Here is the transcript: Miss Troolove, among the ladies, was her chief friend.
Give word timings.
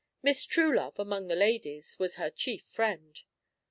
Miss 0.23 0.47
Troolove, 0.47 0.97
among 0.97 1.27
the 1.27 1.35
ladies, 1.35 1.99
was 1.99 2.15
her 2.15 2.31
chief 2.31 2.63
friend. 2.63 3.21